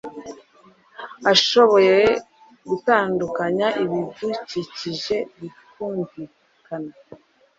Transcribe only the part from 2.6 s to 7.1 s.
gutandukanya ibidukikije bikumvikana